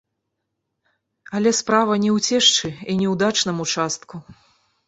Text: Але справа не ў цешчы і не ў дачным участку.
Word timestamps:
Але 1.39 1.51
справа 1.59 1.93
не 2.05 2.11
ў 2.17 2.31
цешчы 2.31 2.67
і 2.71 2.93
не 3.03 3.07
ў 3.11 3.15
дачным 3.23 3.57
участку. 3.67 4.15